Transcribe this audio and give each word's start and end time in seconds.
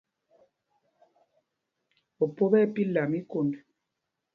Opo 2.23 2.43
ɓɛ́ 2.51 2.61
ɛ́ 2.65 2.71
pilla 2.73 3.01
míkond. 3.11 3.51